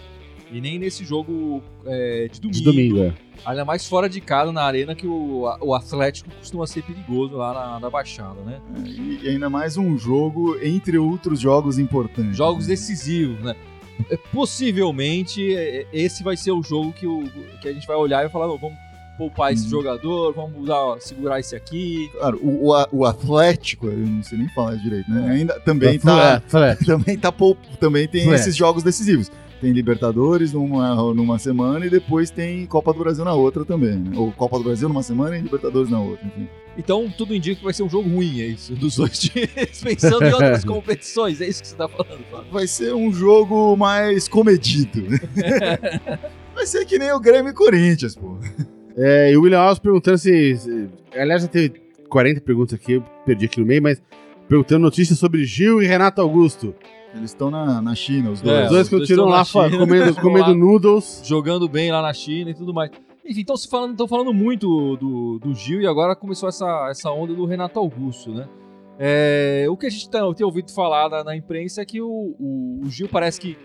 [0.52, 2.58] e nem nesse jogo é, de domingo.
[2.58, 3.14] De domingo, é.
[3.44, 7.54] Ainda mais fora de casa na arena que o, o Atlético costuma ser perigoso lá
[7.54, 8.60] na, na Baixada, né?
[8.84, 12.36] E, e ainda mais um jogo entre outros jogos importantes.
[12.36, 12.74] Jogos né?
[12.74, 13.56] decisivos, né?
[14.10, 17.24] É, Possivelmente é, esse vai ser o jogo que, o,
[17.62, 18.76] que a gente vai olhar e falar, "Não, vamos
[19.18, 19.70] poupar esse Uhum.
[19.70, 22.08] jogador, vamos usar, segurar esse aqui.
[22.12, 25.28] Claro, o, o, o Atlético, eu não sei nem falar direito, né?
[25.30, 26.34] Ainda também É, tá.
[26.36, 26.84] Atlético.
[26.86, 29.30] Também tá pou- também tem esses jogos decisivos.
[29.60, 33.96] Tem Libertadores numa, numa semana e depois tem Copa do Brasil na outra também.
[33.96, 34.12] Né?
[34.16, 36.48] Ou Copa do Brasil numa semana e Libertadores na outra, enfim.
[36.76, 40.24] Então tudo indica que vai ser um jogo ruim, é isso, dos dois times, pensando
[40.24, 42.52] em outras competições, é isso que você tá falando, Fábio?
[42.52, 45.02] Vai ser um jogo mais comedido.
[46.54, 48.38] Vai ser que nem o Grêmio e Corinthians, pô.
[48.98, 53.02] É, e o William Alves perguntando se, se- Aliás, já teve 40 perguntas aqui, eu
[53.24, 54.02] perdi aqui no meio, mas
[54.48, 56.74] perguntando notícias sobre Gil e Renato Augusto.
[57.14, 58.64] Eles estão na, na China, os É, dois.
[58.64, 60.54] Os dois os dois continuam lá China, comendo, comendo lá.
[60.54, 61.22] noodles.
[61.24, 62.90] Jogando bem lá na China e tudo mais.
[63.24, 67.44] Enfim, estão falando, falando muito do, do Gil e agora começou essa, essa onda do
[67.44, 68.48] Renato Augusto, né?
[68.98, 72.34] É, o que a gente tá- tem ouvido falar na, na imprensa é que o,
[72.38, 73.56] o- o Gil parece que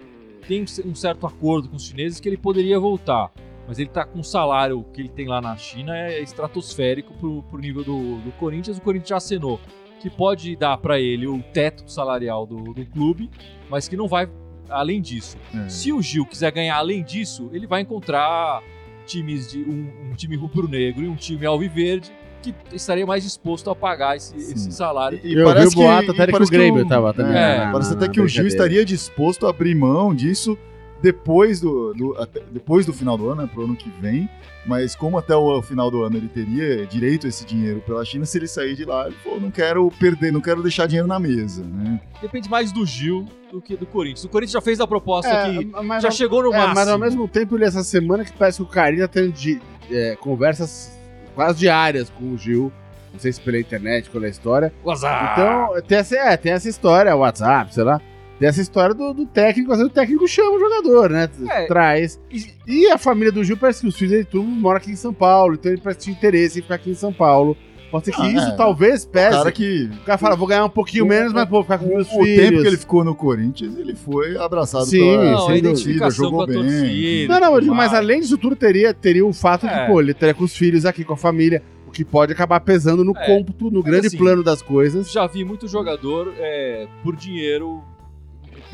[0.48, 3.32] tem um certo acordo com os chineses que ele poderia voltar.
[3.68, 7.44] Mas ele tá com o salário que ele tem lá na China é estratosférico pro,
[7.44, 8.78] pro nível do, do Corinthians.
[8.78, 9.60] O Corinthians já acenou
[10.02, 13.30] que pode dar para ele o teto salarial do, do clube,
[13.70, 14.28] mas que não vai
[14.70, 15.38] além disso.
[15.56, 15.70] É.
[15.70, 18.62] Se o Gil quiser ganhar além disso, ele vai encontrar
[19.06, 23.76] times de um, um time rubro-negro e um time alviverde que estaria mais disposto a
[23.76, 25.18] pagar esse, esse salário.
[25.24, 27.72] E Eu vi o boato até que o parece Grêmio o- tava também é, na-
[27.72, 30.58] parece até que o Gil estaria disposto a abrir mão disso
[31.04, 34.28] depois do, do- até- depois do final do ano, né, pro ano que vem.
[34.66, 38.26] Mas como até o final do ano ele teria direito a esse dinheiro pela China,
[38.26, 41.20] se ele sair de lá, ele falou, não quero perder, não quero deixar dinheiro na
[41.20, 42.00] mesa, né?
[42.22, 44.24] Depende mais do Gil do que do Corinthians.
[44.24, 46.76] O Corinthians já fez a proposta É, que mas, já chegou no é, máximo.
[46.76, 49.62] mas ao mesmo tempo, ele, essa semana que parece que o Carinho tá tendo de,
[49.92, 50.98] é, conversas
[51.36, 52.72] quase diárias com o Gil.
[53.12, 54.74] Não sei se pela internet, pela história.
[54.82, 55.34] O azar.
[55.34, 58.02] Então, tem essa, é, tem essa história, WhatsApp, sei lá.
[58.40, 61.30] Tem essa história do, do técnico, às vezes o técnico chama o jogador, né?
[61.50, 61.66] É.
[61.68, 62.20] Traz.
[62.68, 65.14] E- a família do Gil parece que os filhos dele tudo moram aqui em São
[65.14, 67.56] Paulo, então ele parece que tinha interesse em ficar aqui em São Paulo.
[67.92, 68.56] Pode ser que Ah, isso é.
[68.56, 69.38] talvez O pese.
[69.38, 69.88] cara que.
[70.02, 72.08] O cara fala, vou ganhar um pouquinho O- menos, mas pô, vou ficar com meus
[72.12, 72.44] O filhos.
[72.44, 76.26] tempo que ele ficou no Corinthians, ele foi abraçado Sim, pela Não, a sem identificação
[76.26, 76.56] jogou com a bem.
[76.56, 77.34] torcida.
[77.34, 79.82] Não, não, eu digo, mas além disso tudo, teria, teria o fato É.
[79.86, 82.60] de, pô, ele estaria com os filhos aqui, com a família, o que pode acabar
[82.62, 83.26] pesando no É.
[83.28, 85.12] cômputo, no Mas grande assim, plano das coisas.
[85.12, 87.80] Já vi muito jogador é, por dinheiro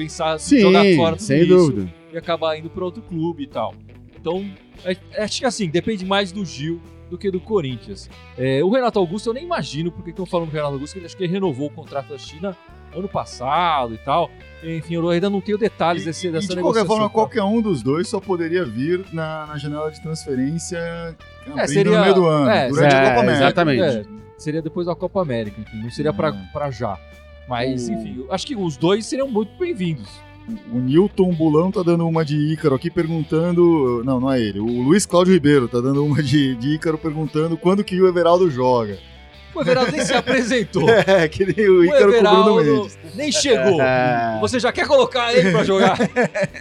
[0.03, 1.93] pensar em Sim, jogar fora tudo sem isso dúvida.
[2.13, 3.73] e acabar indo para outro clube e tal.
[4.19, 4.45] Então,
[4.85, 8.09] é- é- acho que assim, depende mais do Gil do que do Corinthians.
[8.37, 11.05] É, o Renato Augusto, eu nem imagino porque estão falando do Renato Augusto, que ele
[11.07, 12.55] acho que ele renovou o contrato da China
[12.95, 14.29] ano passado e tal.
[14.63, 16.87] Enfim, eu ainda não tenho detalhes desse, E, dessa de qualquer negociação.
[16.95, 20.77] forma, qualquer um dos dois só poderia vir na, na janela de transferência
[21.57, 23.43] É, seria- no meio do ano, é, durante a é, Copa América.
[23.45, 23.81] exatamente.
[23.81, 24.05] É,
[24.37, 26.15] seria depois da Copa América, enfim, não seria Hum.
[26.53, 26.97] pra já.
[27.49, 30.07] Mas, O- enfim, acho que os dois seriam muito bem-vindos.
[30.71, 34.01] O Newton Bulão tá dando uma de Ícaro aqui perguntando.
[34.05, 34.59] Não, não é ele.
[34.59, 38.49] O Luiz Cláudio Ribeiro tá dando uma de, de Ícaro perguntando quando que o Everaldo
[38.49, 38.97] joga.
[39.59, 40.87] O Everaldo nem se apresentou.
[41.07, 42.99] É, que nem o O Ícaro com o Bruno Everaldo Mendes.
[43.15, 43.81] nem chegou.
[43.81, 44.37] É.
[44.41, 45.97] Você já quer colocar ele pra jogar?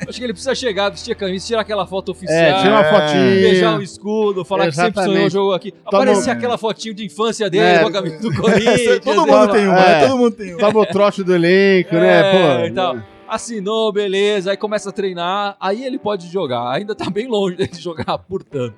[0.09, 2.81] Acho que ele precisa chegar, vestir a camisa, tirar aquela foto oficial, É, tira uma
[2.81, 3.25] É, fotinha.
[3.41, 5.15] beijar o escudo, falar que sempre Exatamente.
[5.17, 5.73] sonhou jogo aqui.
[5.73, 7.79] Toma- Aparecer aquela fotinho de infância dele É.
[7.81, 9.01] com a camisa do Corinthians.
[9.05, 10.01] Todo mundo tem uma, É.
[10.01, 10.07] né?
[10.07, 10.59] Todo mundo tem uma.
[10.61, 12.33] Toma o trote do elenco, É, né?
[12.33, 12.67] Pô.
[12.67, 13.03] então.
[13.29, 16.71] Assinou, beleza, aí começa a treinar, aí ele pode jogar.
[16.73, 18.75] Ainda tá bem longe de jogar, portanto.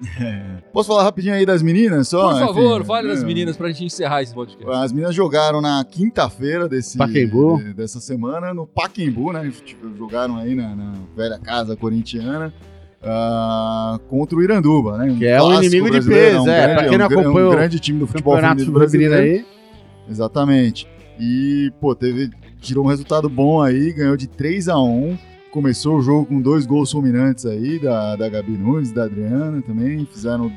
[0.73, 2.31] Posso falar rapidinho aí das meninas só?
[2.33, 3.27] Por favor, Enfim, fale das é.
[3.27, 4.71] meninas pra gente encerrar esse podcast.
[4.77, 7.59] As meninas jogaram na quinta-feira desse Pacaembu.
[7.59, 9.51] de- dessa semana no Paquembu, né?
[9.65, 12.53] Tipo, Jogaram aí na, na velha casa corintiana
[13.03, 15.11] ah, contra o Iranduba, né?
[15.13, 17.05] Um Que é um clássico inimigo de brasileiro, peso, um é, grande- pra quem não
[17.05, 19.15] um acompanha um o grande time do futebol Campeonato brasileiro.
[19.15, 19.45] aí.
[20.09, 20.89] Exatamente.
[21.19, 22.31] E, pô, teve,
[22.61, 25.19] tirou um resultado bom aí, ganhou de 3 a 1
[25.51, 30.07] Começou o jogo com dois gols fulminantes aí, da, da Gabi Nunes, da Adriana também.
[30.07, 30.53] Fizeram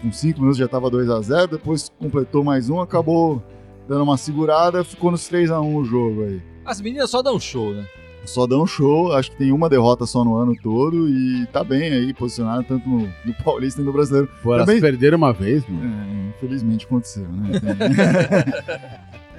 [0.00, 3.42] com 5 minutos já tava 2 a 0 depois completou mais um, acabou
[3.86, 6.40] dando uma segurada, ficou nos 3 a 1 o jogo aí.
[6.64, 7.84] As meninas só dão show, né?
[8.24, 11.90] Só um show, acho que tem uma derrota só no ano todo e tá bem
[11.90, 14.28] aí, posicionado tanto no, no Paulista e no Brasileiro.
[14.42, 15.84] Pô, elas Também- perderam uma vez, mano.
[15.84, 17.60] É, infelizmente aconteceu, né?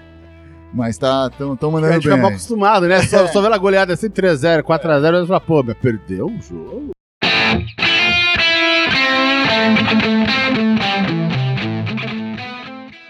[0.74, 2.36] Mas tá, tão, tão A mandando gente fica mal bem.
[2.36, 3.02] acostumado, né?
[3.04, 6.92] Só, só vendo a goleada assim, 3x0, 4x0, você fala, pô, mas perdeu o jogo?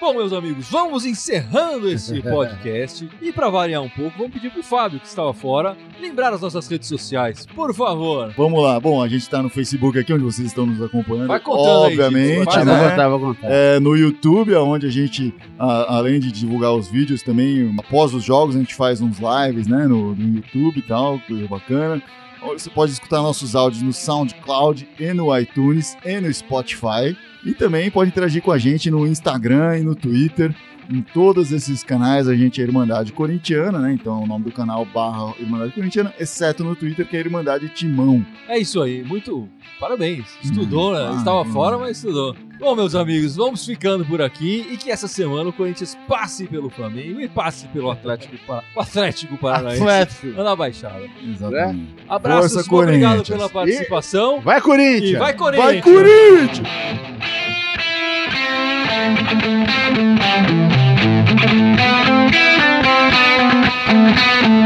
[0.02, 3.08] Bom, meus amigos, vamos encerrando esse podcast.
[3.22, 6.68] E pra variar um pouco, vamos pedir pro Fábio, que estava fora, lembrar as nossas
[6.68, 8.34] redes sociais, por favor.
[8.36, 11.28] Vamos lá, bom, a gente tá no Facebook aqui, onde vocês estão nos acompanhando.
[11.28, 12.90] Vai contando aí, Obviamente, Tá, vai vou né?
[12.90, 13.48] contar, vou contar.
[13.52, 18.24] É, no YouTube, onde a gente, a- além de divulgar os vídeos, também, após os
[18.24, 22.02] jogos, a gente faz uns lives, né, no, no YouTube e tal, coisa bacana.
[22.54, 27.16] Você pode escutar nossos áudios no SoundCloud e no iTunes e no Spotify.
[27.43, 30.56] E também pode interagir com a gente no Instagram e no Twitter.
[30.91, 33.93] Em todos esses canais a gente é Irmandade Corintiana, né?
[33.93, 38.25] Então o nome do canal barra Irmandade Corintiana, exceto no Twitter, que é Irmandade Timão.
[38.49, 39.47] É isso aí, muito
[39.80, 40.25] parabéns.
[40.43, 41.10] Estudou, né?
[41.12, 42.36] Hum, Estava ah, fora, mas estudou.
[42.60, 46.69] Bom, meus amigos, vamos ficando por aqui e que essa semana o Corinthians passe pelo
[46.69, 48.62] Flamengo e passe pelo Atlético, Para...
[48.75, 49.82] o Atlético Paranaense.
[49.82, 50.43] Atlético.
[50.43, 51.06] Na Baixada.
[51.23, 51.95] Exatamente.
[52.10, 54.41] Abraços, Força, obrigado pela participação.
[54.41, 55.12] Vai, Corinthians!
[55.12, 55.65] E vai, Corinthians!
[55.65, 56.62] Vai, Corinthians!
[61.82, 62.36] Thank
[64.50, 64.61] you.